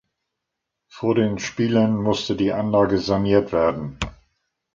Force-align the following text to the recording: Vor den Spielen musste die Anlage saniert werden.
Vor 0.91 1.13
den 1.13 1.37
Spielen 1.37 1.95
musste 1.95 2.35
die 2.35 2.51
Anlage 2.53 2.97
saniert 2.97 3.51
werden. 3.51 3.99